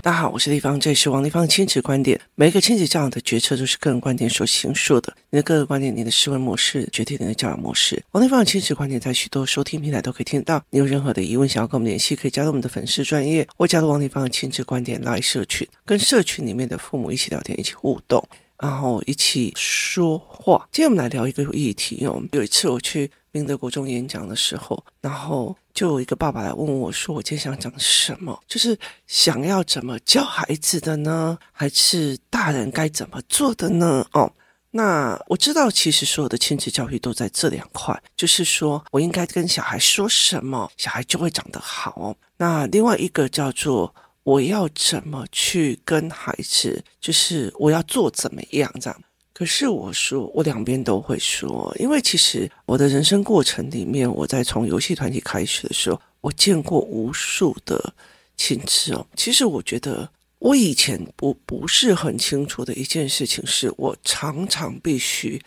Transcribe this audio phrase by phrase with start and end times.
[0.00, 2.18] 大家好，我是丽芳，这里是王丽芳的亲子观点。
[2.34, 5.14] 每一个亲子教养的决策都是个人观点所形塑的。
[5.28, 8.02] 你的个人观点，你的思维模式决定你的教养模式。
[8.12, 10.62] 王丽芳的亲子观点在许多收听平台都可以听到。
[10.70, 18.26] 你有任何的疑问想要跟我们联系，可以加入我们的粉丝专业，或加入王丽芳的亲子观点来社群，跟社群里面的父母一起聊天，一起互动，
[18.58, 20.68] 然后一起说话。
[20.72, 22.22] 今天我们来聊一个议题哦。
[22.32, 25.56] 有一次我去明德国中演讲的时候，然后。
[25.74, 28.36] 就有一个爸爸来问我说：“我今天想讲什么？
[28.48, 31.38] 就是想要怎么教孩子的呢？
[31.52, 34.28] 还是大人该怎么做的呢？”哦，
[34.72, 42.12] 那我知道，其实所有的亲子教育都在这两块，就是说我应该跟小孩说什么，小孩就会长得好。
[42.36, 43.94] 那另外一个叫做
[44.28, 49.02] 我要怎么去跟孩子，就是我要做怎么样这样。
[49.32, 57.94] 可是我说，我两边都会说，因为其实我的人生过程里面，我在从游戏团体开始的时候，我见过无数的
[58.36, 59.06] 亲子哦。
[59.16, 60.06] 其实我觉得，
[60.40, 65.40] 我以前不不是很清楚的一件事情，是我常常必须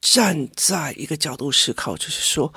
[0.00, 2.52] 站在一个角度思考，就是说，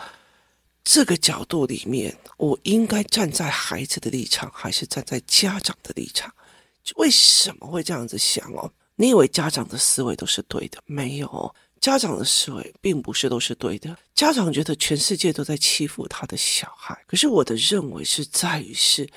[0.84, 6.34] 这个角度里面，我应该站在孩子的立场，还是站在家长的立场？
[6.98, 8.72] 为什么会这样子想哦？
[8.96, 10.80] 你以为家长的思维都是对的？
[10.86, 13.98] 没有，家长的思维并不是都是对的。
[14.14, 19.10] 家长觉得全世界都在欺负他的小孩，可是我的认为是在于是，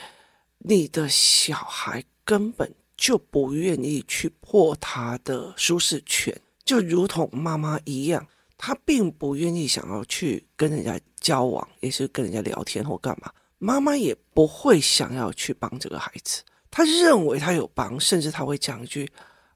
[0.58, 8.26] 你的小孩根本就不愿意去破他的舒适圈，就如同妈妈一样，
[8.58, 13.32] 他并不愿意想要去跟人家交往，也是跟人家聊天或干嘛。
[13.58, 19.10] 妈妈也不会想要去帮这个孩子，他认为他有帮，甚至他会讲一句。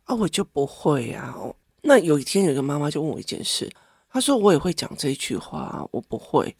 [0.04, 1.36] 啊，我就不会啊！
[1.82, 3.70] 那有一天，有个妈妈就问我一件事，
[4.10, 6.56] 她说：“我也会讲这一句话，我不会。”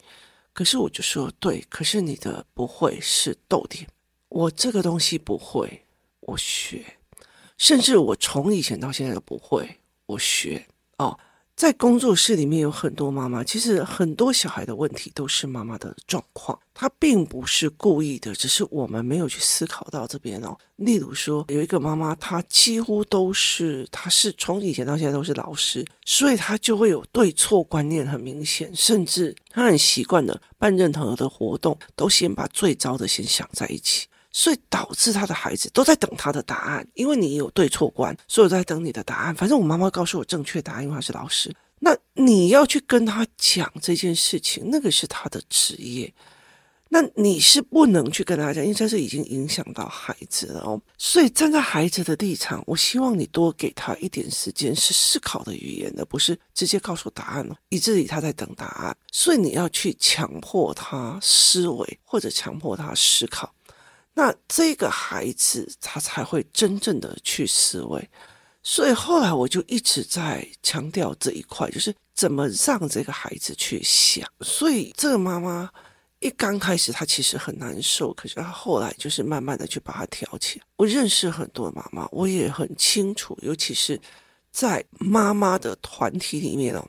[0.53, 3.85] 可是我就说：“对，可是你的不会是逗点。
[4.29, 5.83] 我这个东西不会，
[6.21, 6.97] 我学，
[7.57, 10.65] 甚至我从以前到现在都不会，我学
[10.97, 11.19] 哦。”
[11.61, 20.57] 在工作室里面有很多妈妈，其实很多小孩的问题都是妈妈的状况，她并不是故意的，只是我们没有去思考到这边哦。
[20.77, 34.07] 例如说，有一个妈妈，她几乎都是，她是从以前到现在都是老师，所以她就会有对错观念很明显，甚至她很习惯的办任何的活动，都先把最糟的先想在一起。
[34.31, 39.35] 所以导致他的孩子都在等他的答案，因为你有对错观，所以我在等你的答案。
[39.35, 41.53] 反正我妈妈告诉我正确答案，因为她是老师。
[41.79, 46.13] 那你要去跟他讲这件事情，那个是他的职业，
[46.89, 50.79] 那你是不能去跟他讲，因为这是已经影响到孩子了哦。
[50.97, 58.95] 所以站在孩子的立场，我希望你多给他一点时间，是思考的语言，而不是直接告诉答案了，以至于他在等答案。
[59.11, 63.51] 所以你要去强迫他思维，或者强迫他思考。
[64.13, 68.09] 那这个孩子他才会真正的去思维，
[68.61, 74.27] 所以后来我就一直在强调这一块，就是怎么让这个孩子去想。
[74.41, 75.69] 所以这个妈妈
[76.19, 80.65] 一刚开始她其实很难受，可是她后来就是慢慢的去把她调起来。
[80.75, 83.99] 我认识很多妈妈，我也很清楚，尤其是
[84.51, 86.85] 在妈妈的团体里面哦，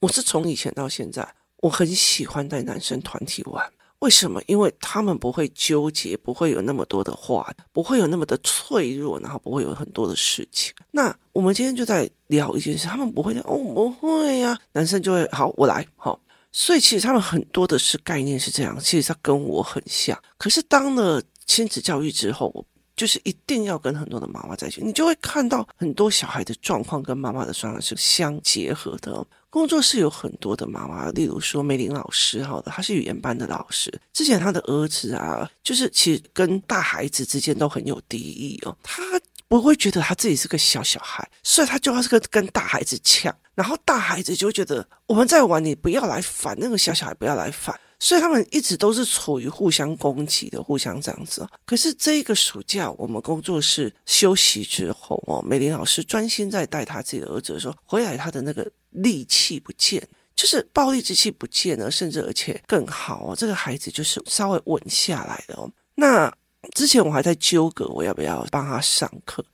[0.00, 3.70] 我是从以前到现在，我很喜欢带男生团体玩。
[4.02, 4.42] 为什么？
[4.48, 10.74] 因为他们不会纠结，不会有那么多的话，不会有那么的脆弱，然后不会有很多的事情。
[10.90, 16.18] 那我们今天就在聊一件事，他们不会哦，不会呀、男生就会好，我来，好。
[16.50, 20.20] 所以其实他们很多的是概念是这样，其实他跟我很像。
[20.36, 22.66] 可是当了亲子教育之后，我
[23.02, 29.26] 就是一定要跟很多的妈妈在一起，你就会看到很多小孩的状况跟妈妈的状况是相结合的。
[29.50, 33.92] 工作室有很多的妈妈，例如说梅林老师，好的，她是语言班的老师。
[34.12, 38.78] 之前她的儿子啊，就是其实跟大孩子之间都很有敌意哦。
[38.84, 39.02] 他
[39.48, 47.76] 不会觉得他自己是个小小孩，所以他就要是个跟大孩子抢，然后大孩子就觉得我们在玩，你不要来烦，那个小小孩不要来烦。
[48.02, 51.46] 所以他们一直都是处于互相攻击的，互相这样子。
[51.64, 60.04] 可是这一个暑假，我们工作室休息之后哦，美玲老师专心在带他自己的儿子的时候，回来他的那个戾气不见，
[60.34, 65.70] 就是暴力之气不见了，甚至而且更好哦，这个孩子就是稍微稳下来了。
[65.94, 66.28] 那
[66.74, 69.44] 之前我还在纠葛，我要不要帮他上课？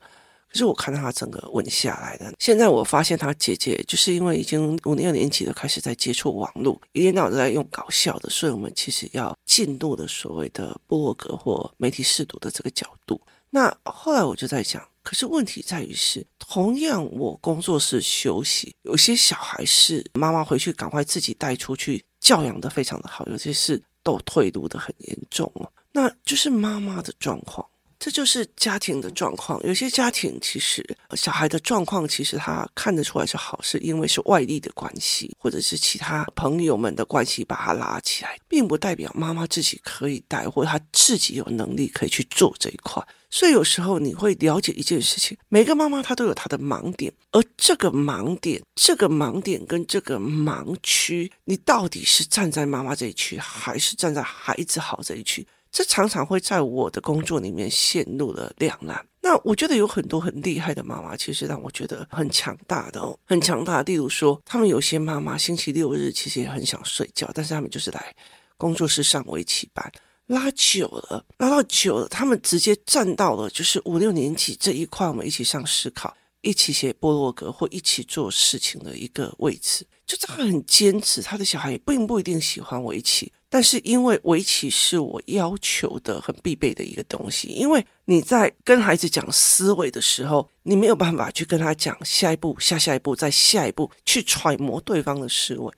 [0.51, 13.21] 可是我看到他整个稳下来的，现在我发现他姐姐就是因为已经五六年级了，开始在接触网络，一天到晚都在用搞笑的，所以我们其实要进入的所谓的部落格或媒体试读的这个角度。
[13.51, 25.71] 那后来我就在想，可是问题在于是，同样我工作室休息，有些小孩是妈妈回去赶快自己带出去教养的非常的好，有些是都退路的很严重哦。
[25.91, 27.67] 那就是妈妈的状况。
[27.99, 29.61] 这就是家庭的状况。
[29.67, 30.83] 有些家庭其实
[31.17, 43.05] 小孩的状况，其实他看得出来是好，是因为是外力的关系，或者是其他朋友们的关系把他拉起来，并不代表妈妈自己可以带，或者他自己有能力可以去做这一块。
[43.31, 55.45] 所以有时候你会了解一件事情，每个妈妈她都有她的盲点，而这个盲点、这个盲点跟这个盲区，你到底是站在妈妈这一区，还是站在孩子好这一区？
[55.71, 59.05] 这常常会在我的工作里面陷入了两难。
[59.21, 63.81] 那我觉得有很多很厉害的妈妈，其实让我觉得很强大的哦，很强大。
[63.83, 68.15] 例如说，他们有些妈妈星期六日其实也很想睡觉，但是他们就是来
[68.57, 69.91] 工作室上围棋班，
[70.27, 79.85] 拉久了，拉到久了，他们直接站到了就是五六年级这一块，我们一起上思考，一起写部落格或一起做事情的一个位置。
[80.09, 83.31] 就他很坚持，他的小孩也并不一定喜欢围棋。
[83.47, 95.71] 但是因为围棋是我要求的很必备的一个东西，因为你在跟孩子讲思维的时候，你没有办法去跟他讲下一步、下下一步、再下一步，去揣摩对方的思维。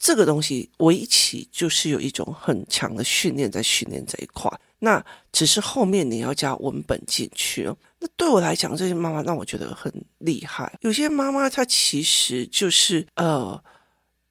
[0.00, 4.50] 这个东西围棋就是有一种很强的训练，在训练这一块。
[4.80, 7.76] 那只是后面你要加文本进去哦。
[8.00, 10.76] 那对我来讲，这些妈妈让我觉得很厉害。
[10.80, 13.62] 有些妈妈她其实就是呃。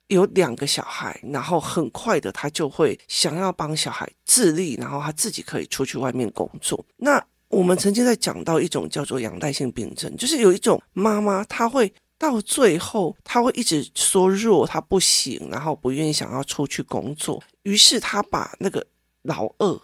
[0.10, 6.84] 有两个小孩，然后很快的，他就会想要帮小孩自立，然后他自己可以出去外面工作。
[6.98, 18.84] 那我们曾经在讲到一种叫做阳代性病症，就是有一种妈妈，她会到最后，她会一直说弱，她不行，然后不愿意想要出去工作，于是她把那个
[19.22, 19.80] 老二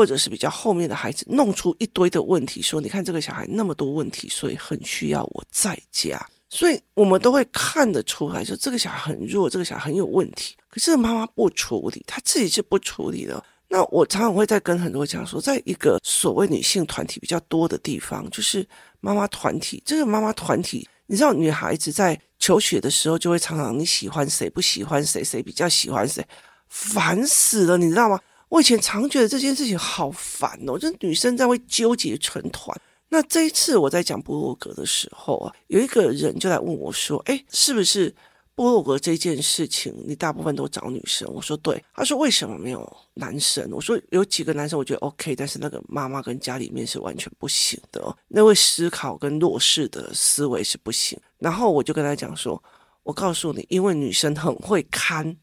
[0.00, 6.26] 或者是比较后面的孩子弄出一堆的问题，说你看这个小孩那么多问题，所以很需要我在家。
[6.48, 10.56] 所以我们都会看得出来，说这个小孩很弱，这个小孩很有问题。
[10.70, 13.44] 可是妈妈不处理，她自己是不处理的。
[13.68, 18.66] 那我常常会在跟很多讲说，在一个所谓女性团体比较多的地方，就是
[19.00, 19.82] 妈妈团体。
[19.84, 26.26] 这个妈妈团体，你知道，女孩子在求学的时候，就会常常你喜欢谁，不喜欢谁，谁比较喜欢谁，
[26.70, 28.18] 烦死了，你知道吗？
[28.50, 32.78] 我以前常觉得这件事情好烦哦，就女生在会纠结成团。
[33.08, 38.14] 那这一次我在讲部落格的时候啊，有一个人就来问我说：“哎，是不是
[38.54, 52.60] 部落格这件事情，你大部分都找女生？”我说：“对。”他说：“为什么没有男生？”我说：“有几个男生我觉得 OK，但是那个妈妈跟家里面是完全不行的，那位思考跟弱势的思维是不行。”然后我就跟他讲说
[53.02, 55.36] ：“我告诉你，因为女生很会看，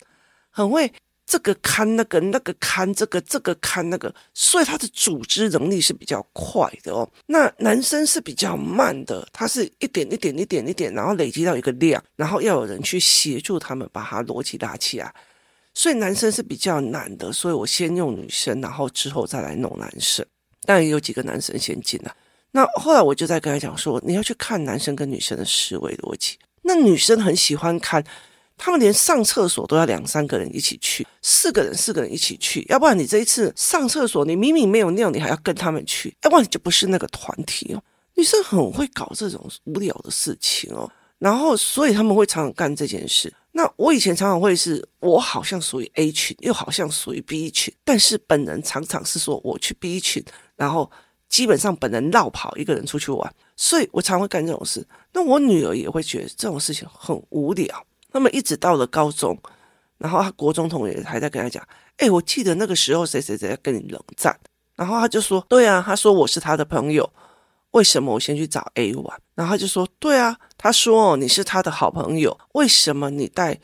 [0.50, 0.92] 很会。”
[1.28, 7.08] 这个看那个，那个看这个，这个看那个，所以他的组织能力是比较快的哦。
[7.26, 15.14] 那男生是比较慢的，他是一点一点一点一点，然后累积到一个量，然后要有人去协助他们把它逻辑拉起来。
[15.74, 20.26] 所以男生是比较难的，所以我先用女生，然后之后再来弄男生。
[20.64, 22.16] 但也有几个男生先进来。
[22.52, 26.38] 那后来我就在跟他讲说，你要去看男生跟女生的思维逻辑。
[26.62, 28.02] 那女生很喜欢看。
[28.58, 37.82] 他们连上厕所都要两三个人一起去，四个人四个人一起去，要不然你这一次上厕所，你明明没有尿，你还要跟他们去，要不然你就不是那个团体哦。
[38.16, 43.32] 女生很会搞这种无聊的事情哦，然后所以他们会常常干这件事。
[43.52, 50.24] 那我以前常常会是，我好像属于 A 群，又好像属于 B 群，但是本人常常是说我去 B 群，
[50.56, 50.90] 然后
[51.30, 54.86] 基本上本人绕跑一个人出去玩，所以我常会干这种事。
[55.14, 57.86] 那我女儿也会觉得这种事情很无聊。
[58.18, 59.40] 那么一直到了高中，
[60.00, 61.64] 然后他国中同学还在跟他讲
[61.98, 64.36] ：“哎，我记得那个时候谁谁谁跟你冷战。”
[64.76, 67.08] 然后他就说：“对啊，他说我是他的朋友，
[67.72, 73.60] 为什么我先去找 A 玩？”然后他就说：“对啊，他说你是他的好朋友，为什么你带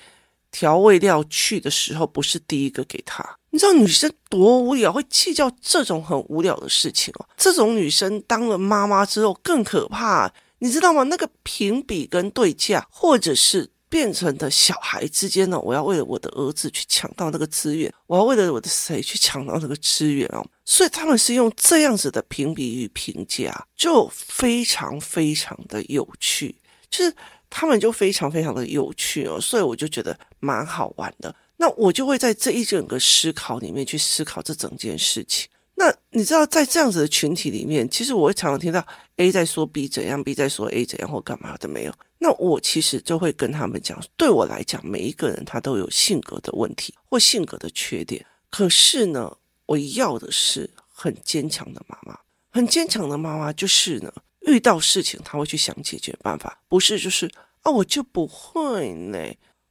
[0.52, 3.28] 调味料去的时候不是第一个给他？
[3.50, 7.26] 你知道女生多无聊，会计较这种很无聊的事情哦。
[7.36, 11.02] 这种女生当了妈妈之后更可怕，你知道吗？
[11.02, 13.73] 那个评比跟对价，或者是。
[13.94, 26.56] 变成的小孩之间呢，我要为了我的儿子去抢到那个资源，我要为了我的谁去抢到那个资源哦，所以他们是用这样子的评比与评价，就非常非常的有趣，
[26.90, 27.16] 就是
[27.52, 31.36] 他们就非常非常的有趣哦，所以我就觉得蛮好玩的。
[31.58, 35.48] 那我就会在这一整个思考里面去思考这整件事情。
[35.84, 38.86] 那你知道，在这样子的群体里面，其实我会常常听到
[39.18, 41.94] A 在说 B 怎样，B 在说 A 怎样，或干嘛的没有。
[42.20, 48.26] 那我其实就会跟他们讲，对我来讲，每一个人他都有性格的问题或性格的缺点。
[48.50, 49.36] 可是呢，
[49.66, 52.18] 我要的是很坚强的妈妈，
[52.52, 54.14] 很坚强的妈妈就是呢，
[54.48, 57.30] 遇到事情他会去想解决办法，不是就是
[57.64, 59.20] 啊，我就不会呢。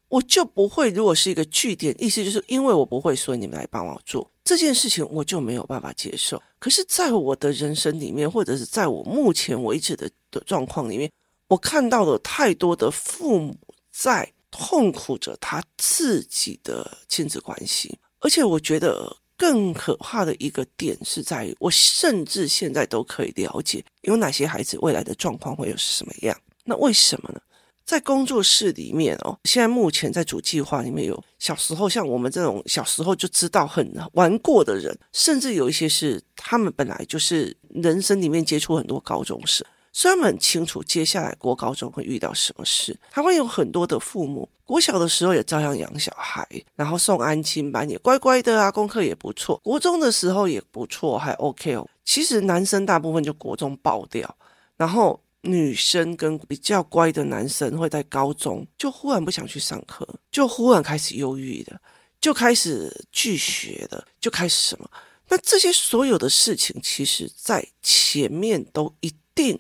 [0.09, 4.31] 我就不会，如果是一个句点，意思就是因为我不会，所以你们来帮我做。
[4.45, 6.43] 这件事情我就没有办法接受。
[6.59, 11.11] 可是，在我的人生里面，或者是在我目前为止的的状况里面，
[11.49, 13.57] 我看到了太多的父母
[13.91, 26.37] 在痛苦着他自己的亲子关系，而且我觉得更可怕的一个点是在于，我甚至现在都可以了解有哪些孩子未来的状况会有什么样。
[26.65, 27.41] 那为什么呢？
[27.85, 42.99] 在工作室里面哦，现在目前在主计划里面有小时候像我们这种小时候就知道很玩过的人，甚至有一些是他们本来就是人生里面接触很多高中生，所以他们很清楚接下来国高中会遇到什么事。
[43.11, 46.47] 他会有很多的父母，国小的时候也照样养小孩，
[46.77, 49.61] 然后送安亲班也乖乖的啊，功课也不错。
[49.63, 51.87] 国中的时候也不错，还 OK 哦。
[52.05, 54.37] 其实男生大部分就国中爆掉，
[54.77, 55.22] 然后。
[55.43, 61.81] 女生跟比较乖的男生会在高中就忽然不想去上课，就忽然开始忧郁的，
[62.21, 64.89] 就开始拒学的，就开始什么？
[65.29, 69.59] 那这些所有的事情，其实在前面都一定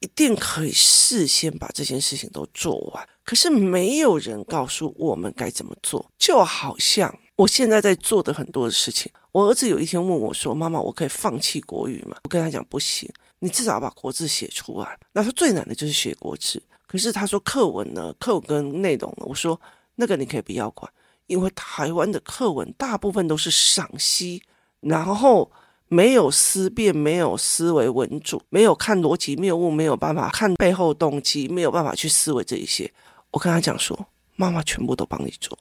[0.00, 6.10] 一定可以事先把这件事情都做完，可是没有人告诉我们该怎么做。
[6.18, 13.08] 就好像我现在在做的很多的事情，我儿子有一天问我说：“妈妈，我可以放弃国语吗？”我跟他讲：“不行。”
[13.40, 14.98] 你至少把国字写出来。
[15.12, 16.62] 那他最难的就是学国字。
[16.86, 19.60] 可是他说课文呢，课文跟内容呢，我说
[19.96, 20.90] 那个你可以不要管，
[21.26, 24.42] 因为台湾的课文大部分都是赏析，
[24.80, 25.50] 然后
[25.88, 32.90] 没有思辨，没有思维文组，没有看逻辑谬误，没有办法看背后动机，没有办法去思维这一些。
[33.32, 35.58] 我跟他讲说，妈妈全部都帮你做，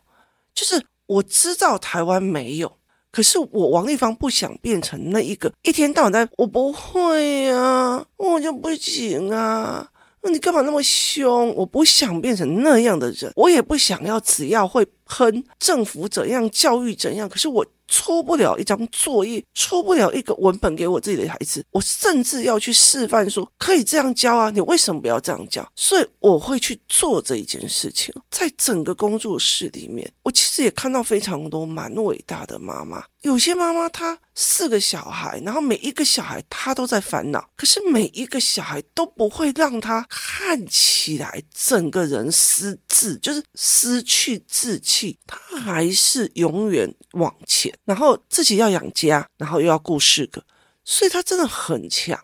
[0.54, 2.77] 就是我知道台湾没有。
[3.12, 9.90] 可是我王丽芳不想变成那一个一天到晚在，我不会呀、我就不行啊，
[10.22, 11.54] 那你干嘛那么凶？
[11.56, 17.28] 我不想变成那样的人，我也不想要只要会喷政府怎样，教育怎样。
[17.30, 17.66] 可是我。
[17.88, 25.68] 出不了一张作业，出不了一个文本给我自己的孩子，我甚至要去示范说可以这样教啊，你为什么不要这样教？
[25.76, 28.14] 所以我会去做这一件事情。
[28.30, 33.04] 在整个工作室里面，我其实也看到非常多蛮伟大的妈妈。
[33.22, 47.74] 有些妈妈她四个小孩，然后每一个小孩她都在烦恼，可是每一个小孩都不会让她看起来整个人失志，就是失去志气，她还是永远往前。
[47.88, 50.44] 然后自己要养家，然后又要顾四个，
[50.84, 52.20] 所以他真的很强。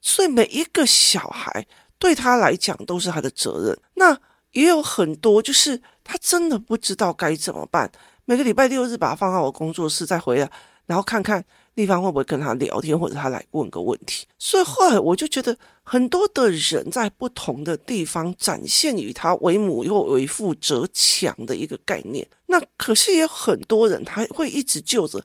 [0.00, 1.66] 所以每一个小孩
[1.98, 3.76] 对他来讲都是他的责任。
[3.94, 4.16] 那
[4.52, 7.90] 也有很多就是他真的不知道该怎么办。
[8.26, 10.48] 每个礼拜六日把他放到我工作室再回来，
[10.86, 14.26] 然后看看地方会不会跟他聊天，或者他来问个问题。
[14.38, 22.26] 所以后来我就觉得很多的人在不同的地方展现与他为母又为父则强的一个概念。
[22.46, 25.22] 那可是也有很多人他会一直就着，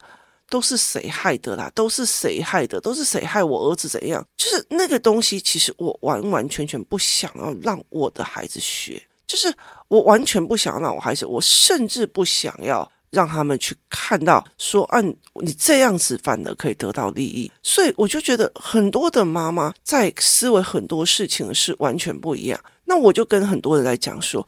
[0.50, 1.70] 都是谁害的啦？
[1.75, 2.80] 都是谁害的？
[2.80, 4.25] 都是谁害我儿子怎样？
[4.38, 9.54] 就是那个东西，其实我完完全全不想要让我的孩子学，就是
[9.89, 12.89] 我完全不想要让我孩子，我甚至不想要。
[13.10, 15.02] 让他们去看到，说，啊，
[15.42, 22.60] 你这样子反而可以得到利益，所以我就觉得很多的妈妈在思维很多事情是完全不一样。
[22.86, 24.46] 那我就跟很多人来讲说，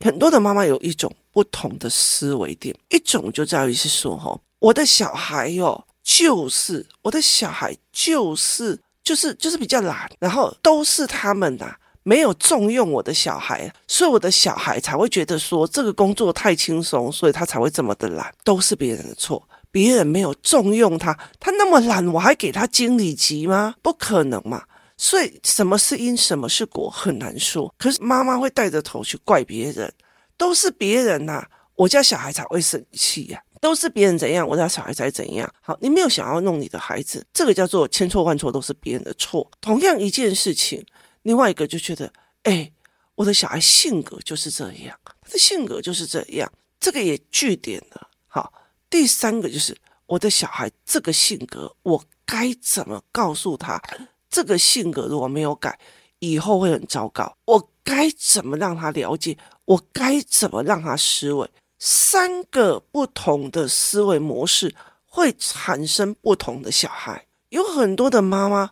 [0.00, 11.74] 很多的妈妈有一种不同的思维点，一种就在于是说，哈，我的小孩哟，就是我的小孩就是就是就是比较懒，然后都是他们呐。
[12.02, 23.74] 没有重用我的小孩，所以我的小孩才会觉得说这个工作太轻松，所以他才会这么的懒，都是别人的错，别人没有重用他，他那么懒，我还给他经理级吗？
[23.82, 24.64] 不可能嘛！
[24.96, 27.72] 所以什么是因，什么是果，很难说。
[27.78, 29.92] 可是妈妈会带着头去怪别人，
[30.38, 35.50] 都是别人呐、我家小孩才会生气呀、都是别人怎样，我家小孩才怎样。
[35.60, 39.50] 好，你没有想要弄你的孩子，这个叫做千错万错都是别人的错。
[39.60, 40.82] 同样一件事情。
[41.22, 42.12] 另外一个就觉得，
[42.44, 42.72] 哎，
[43.14, 46.50] 我的小孩性格就是这样，他的性格就是这样，
[46.80, 48.08] 这个也据点了。
[48.26, 48.52] 好，
[48.88, 53.82] 第三个就是我的小孩这个性格，我该怎么告诉他？
[54.30, 55.78] 这个性格如果没有改，
[56.20, 57.36] 以后会很糟糕。
[57.44, 59.36] 我该怎么让他了解？
[59.66, 61.50] 我该怎么让他思维？
[61.78, 64.74] 三个不同的思维模式
[65.04, 67.26] 会产生不同的小孩。
[67.50, 68.70] 有很多的妈妈。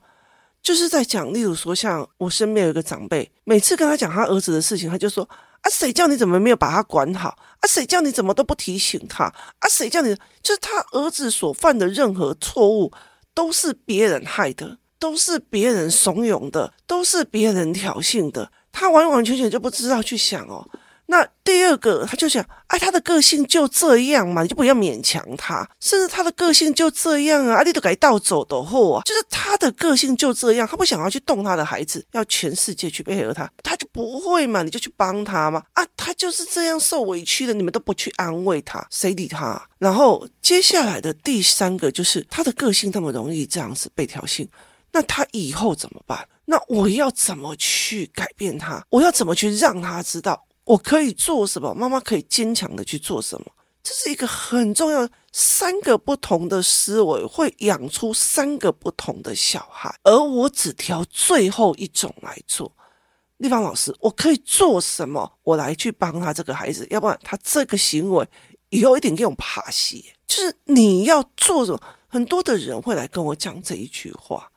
[0.69, 5.27] 就是在讲，例如说，像我身边有一个长辈，每次跟他讲他儿子的事情，他就说
[5.65, 7.31] ：“啊，谁叫你怎么没有把他管好？
[7.31, 9.25] 啊，谁叫你怎么都不提醒他？
[9.25, 10.15] 啊，谁叫你？
[10.43, 12.93] 就是他儿子所犯的任何错误，
[13.33, 18.53] 都是别人害的，都是别人怂恿的，都是别人挑衅的。
[18.71, 20.69] 他完完全全就不知道去想哦，
[21.11, 25.67] 那第二个，他就想，哎，他的个性就这样嘛，你就不要勉强他。
[25.81, 35.63] 甚至他的个性就这样啊，你都该倒走的货啊，就是他的个性就这样，他不想要去动他的孩子，要全世界去配合他，他就不会嘛，你就去帮他嘛。
[35.73, 39.67] 啊，他就是这样受委屈的，你们都不去安慰他，谁理他？
[39.79, 44.47] 然后接下来的第三个就是他的个性那么容易这样子被挑衅，
[44.93, 46.29] 那他以后怎么办？
[46.45, 48.85] 那我要怎么去改变他？
[48.91, 50.45] 我要怎么去让他知道？
[50.69, 51.75] 我可以做什么？
[51.75, 53.47] 妈妈可以坚强的去做什么？
[53.83, 62.71] 这是一个很重要的，三个不同的思维会养出三个不同的小孩，而我只挑最后一种来做。
[63.39, 65.33] 丽芳老师，我可以做什么？
[65.43, 68.29] 我来去帮他这个孩子，要不然他这个行为
[68.69, 70.13] 以后一定给我爬西。
[70.27, 71.81] 就是你要做什么？
[72.09, 74.51] 很多的人会来跟我讲这一句话。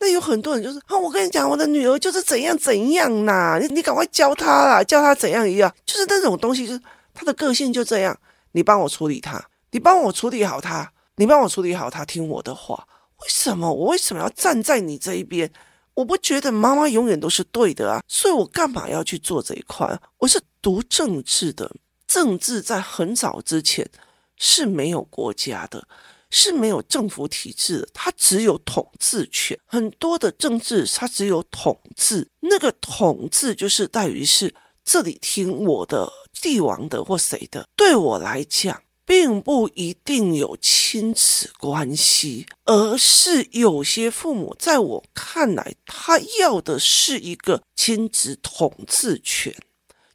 [0.00, 6.80] 那有很多人就是啊，我跟你讲，我的女儿就是怎样怎样呐，你你赶快教她啦，教她怎样一样，就是那种东西，就是
[7.12, 8.18] 她的个性就这样，
[8.52, 12.86] 你帮我处理她，你帮我处理好她，你帮我处理好她，听我的话。
[13.22, 15.50] 为什么我为什么要站在你这一边？
[15.94, 20.00] 我不觉得妈妈永远都是对的啊，所以我干嘛要去做这一块？
[20.18, 21.68] 我是读政治的，
[22.06, 23.84] 政治在很早之前
[24.36, 25.88] 是没有国家的。
[26.30, 29.58] 是没有政府体制的，它只有统治权。
[29.64, 32.28] 很多的政治，它只有统治。
[32.40, 34.54] 那个统治就是在于是
[34.84, 37.66] 这里听我的，帝王的或谁的。
[37.74, 49.54] 对我来讲，并不一定有亲子关系，而是有些父母在我看来，他要的是一个亲子统治权，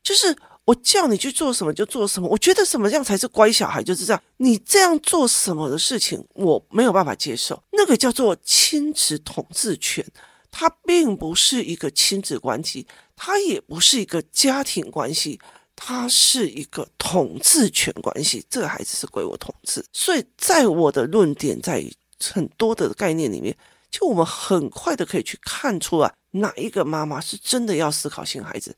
[0.03, 0.35] 就是。
[0.65, 4.23] 我叫你去做什么就做什么，我觉得什么样才是乖小孩就是这样。
[4.37, 7.61] 你这样做什么的事情，我没有办法接受。
[7.71, 10.05] 那个叫做亲子统治权，
[10.51, 15.37] 它并不是一个亲子关系，它也不是一个家庭关系，
[15.75, 18.45] 它是一个统治权关系。
[18.49, 21.83] 这个孩子是归我统治，所以在我的论点，在
[22.21, 23.53] 很多的概念里面，
[23.91, 28.73] 就我们很快的可以去看出来，哪一个妈妈是真的要思考性孩子，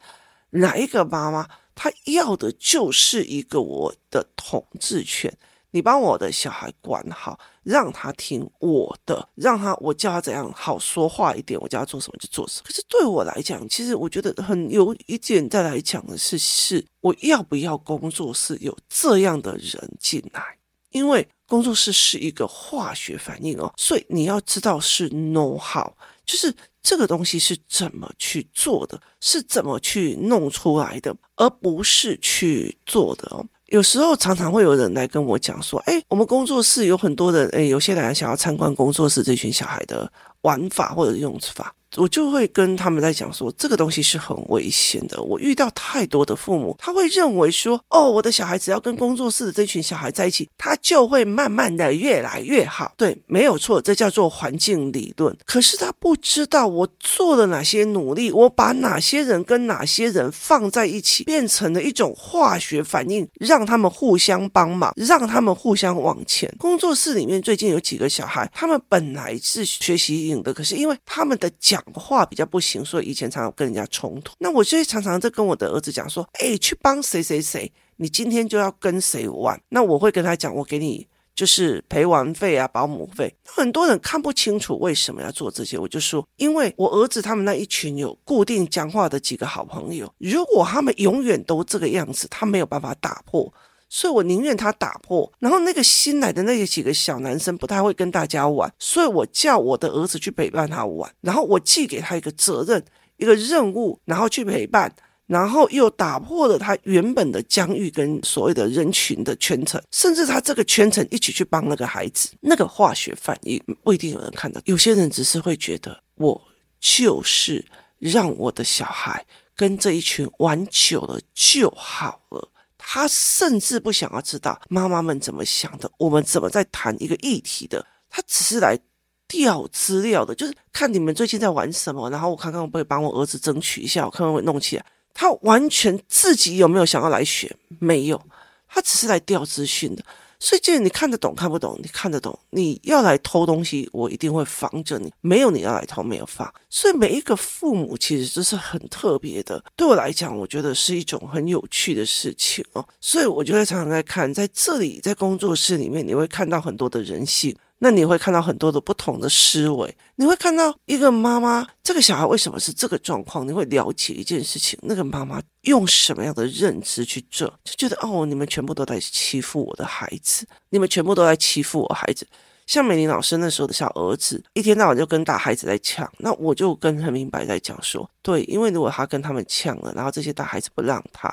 [0.56, 1.48] 哪一个妈妈。
[1.78, 5.38] 她要的就是一个我的统治权，
[5.72, 12.64] 你帮我的小孩管好，让他听我的，让他我叫他怎样好说话一点，我叫他做什么就做什么。
[12.66, 20.58] 可是对我来讲，其实我觉得很有一点再来讲的是，是我要不要工作室有这样的人进来？
[20.92, 25.92] 因为工作室是一个化学反应哦，所以你要知道是 know how，
[26.26, 26.56] 就是。
[26.86, 33.44] 这个东西是怎么去做的，是怎么去弄出来的，而不是去做的哦。
[33.70, 40.10] 有时候常常会有人来跟我讲说：“哎，我们工作室有很多人，哎，有些人想要参观工作室这群小孩的
[40.42, 45.22] 玩法或者用法。”我就会跟他们在讲说，这个东西是很危险的。
[45.22, 52.94] 我遇到太多的父母，他会认为说，哦，我的小孩只要跟工作室的这群小孩在一起，他就会慢慢的越来越好。
[52.98, 55.36] 对，没有错，这叫做环境理论。
[55.46, 66.54] 可是他不知道我做了哪些努力，我把哪些人跟哪些人放在一起，变成了一种化学反应，让他们互相帮忙，让他们互相往前。
[66.58, 74.34] 工作室里面最近有几个小孩，他们本来是学习影的，可是因为他们的讲话比较不行，所以以前常常跟人家冲突。
[74.40, 93.54] 那我就常常在跟我的儿子讲说：“哎，去帮谁谁谁，你今天就要跟谁玩。”那我会跟他讲：“我给你就是陪玩费啊，保姆费。”很多人看不清楚为什么要做这些，我就说：“因为我儿子他们那一群有固定讲话的几个好朋友，如果他们永远都这个样子，他没有办法打破。”
[93.88, 102.84] 所以我宁愿他打破，然后那个新来的那几个小男生不太会跟大家玩，所以我叫我的儿子去陪伴他玩，然后我寄给他一个责任，
[103.18, 104.94] 一个任务，然后去陪伴，
[105.28, 116.42] 然后又打破了他原本的疆域跟所谓的人群的圈层，甚至他这个圈层一起去帮那个孩子，那个化学反应不一定有人看到，有些人只是会觉得我
[116.80, 117.64] 就是
[118.00, 122.50] 让我的小孩跟这一群玩久了就好了。
[122.88, 127.84] 他甚至不想要知道妈妈们怎么想的，我们怎么在谈一个议题的。
[128.10, 128.80] 他只是来
[129.28, 134.86] 调资料的，就是看你们最近在玩什么，然后我看看我不会帮我儿子争取一下，我看看会弄起来。
[135.14, 137.54] 他完全自己有没有想要来学？
[137.80, 138.22] 没有，
[138.68, 140.04] 他只是来调资讯的。
[140.40, 145.12] 所以，既然你看得懂，看不懂，你看得懂，你要来偷东西，我一定会防着你。
[145.22, 146.54] 没有你要来偷，没有防。
[146.70, 149.64] 所以，每一个父母其实这是很特别的。
[149.76, 152.86] 对我来讲，我觉得是一种很有趣的事情哦。
[153.00, 163.46] 所以，我就会常常在看，在这里，在工作室里面，你会看到很多的人性，那你会看到很多的不同的思维，你会看到一个妈妈，这个小孩为什么是这个状况？
[163.46, 172.26] 你会了解一件事情，那个妈妈用什么样的认知去做，就觉得哦，你们全部都在欺负我的孩子，你们全部都在欺负我孩子。
[172.66, 181.32] 像美玲老师那时候的小儿子，一天到晚就跟大孩子在呛，那我就跟很明白在讲说，对，因为如果他跟他们呛了，然后这些大孩子不让他，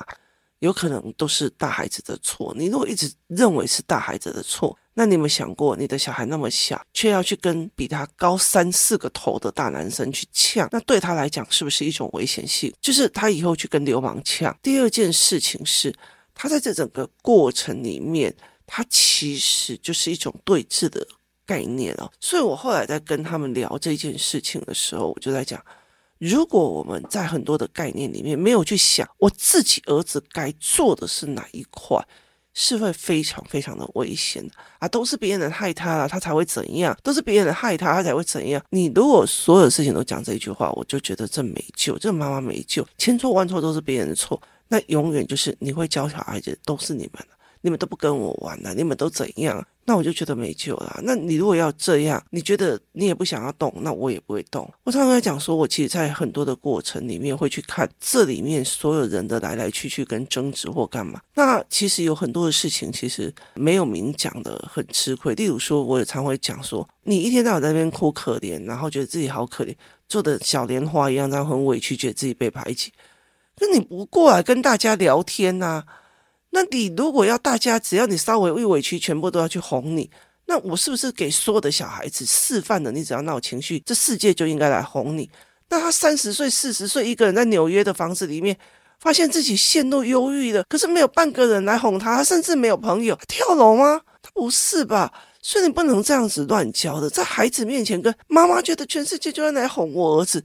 [0.59, 2.53] 有可能都是大孩子的错。
[2.59, 12.73] 你如果一直认为是大孩子的错，那你有没有想过，你的小孩那么小，却要去跟比他高三四个头的大男生去呛，那对他来讲是不是一种危险性？
[12.81, 14.57] 就是他以后去跟流氓呛。
[14.63, 15.95] 第二件事情是，
[16.35, 18.35] 他在这整个过程里面，
[18.67, 21.07] 他其实就是一种对峙的。
[21.45, 25.63] 概念哦，所以我后来在跟他们聊这件事情的时候，我就在讲，
[26.19, 32.01] 如果我们在很多的概念里面没有去想我自己儿子该做的是哪一块，
[32.55, 34.89] 是会非常非常的危险的啊！
[34.89, 36.97] 都是别人害他了，他才会怎样？
[37.03, 38.63] 都是别人害他，他才会怎样？
[38.71, 47.29] 你如果所有事情都讲这一句话，我就觉得这没救，这妈妈没救，千错万错都是别人的错，那永远就是你会教小孩子都是你们的。
[47.63, 49.67] 你们都不跟我玩了，你们都怎样？
[49.85, 51.01] 那我就觉得没救了。
[51.03, 54.69] 那你如果要这样，你觉得你也不想要动，那我也不会动。
[54.85, 61.21] 我常常在讲说，我其实，在很多的过程里面会去看这里面所有人的来来去去跟争执或干嘛。
[61.35, 65.35] 那其实有很多的事情，其实没有明讲的很吃亏。
[65.35, 69.75] 例如说，我也常会讲说，你一天到晚在那边哭可怜，然后觉得自己好可怜，
[70.09, 72.93] 做的小莲花一样，然后很委屈，觉得自己被排挤。
[73.59, 75.83] 那你不过来跟大家聊天呐、
[76.55, 80.11] 那你如果要大家，只要你稍微一委屈，全部都要去哄你，
[80.45, 82.93] 那我是不是给所有的小孩子示范了？
[82.93, 85.31] 你只要闹情绪，这世界就应该来哄你。
[85.71, 88.55] 那他三十岁、四十岁，一个人在纽约的房子里面，
[89.01, 93.19] 发现自己陷入忧郁了，可是没有半个人来哄他，他甚至没有朋友。
[93.27, 94.03] 跳楼吗？
[94.21, 95.11] 他不是吧？
[95.41, 100.45] 所以你不能这样子乱教的，在孩子面前跟妈妈觉得全世界就要来哄我儿子。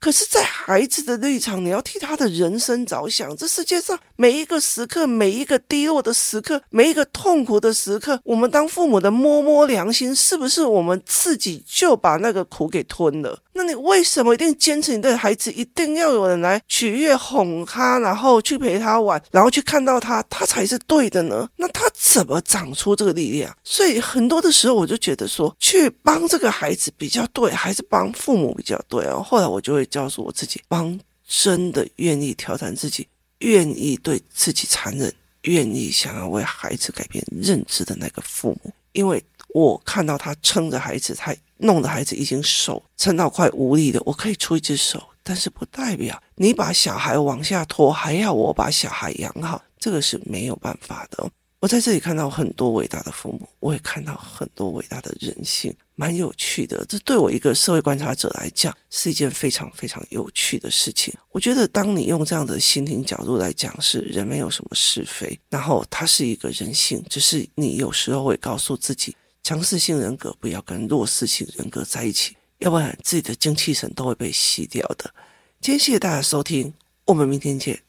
[0.00, 3.36] 可是，在孩子的立场，你要替他的人生着想。
[3.36, 13.38] 这世界上每一个时刻，每一个低落的时刻，每一个痛苦的时刻，我们当父母的摸摸良心，是不是我们自己就把那个苦给吞了？
[13.60, 21.46] 那你为什么一定坚持你的孩子一定要有人来取悦哄他，然后去陪他玩，然后去看到他，他才是对的呢？
[21.56, 23.54] 那他怎么长出这个力量？
[23.62, 29.22] 所以很多的时候，我就觉得说，去帮这个孩子比较对，还是帮父母比较对啊？
[29.22, 33.06] 后来我就会告诉我自己，帮真的愿意挑战自己，
[33.40, 39.22] 愿意对自己残忍，愿意想要为孩子改变认知的那个父母，因为
[39.54, 41.34] 我看到他撑着孩子，他。
[41.62, 51.30] 弄得孩子已经手撑到快无力了，我可以出一只手，但是不代表你把小孩往下拖，还要我把小孩养好，这个是没有办法的。
[51.60, 56.82] 我在这里看到很多伟大的父母，我也看到很多伟大的人性，蛮有趣的。
[56.86, 61.12] 这对我一个社会观察者来讲，是一件非常非常有趣的事情。
[61.30, 69.14] 我觉得，当你用这样的心灵角度来讲，是人没有什么是非，然后它是一个人性，只是你有时候会告诉自己。
[69.42, 75.12] 强势性人格不要跟弱势性人格在一起，要不然自己的精气神都会被吸掉的。
[75.60, 76.72] 今天谢谢大家收听，
[77.06, 77.82] 我们明天见。